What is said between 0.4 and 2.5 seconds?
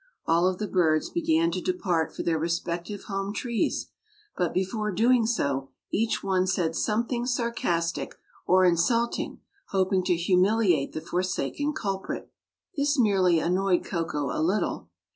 of the birds began to depart for their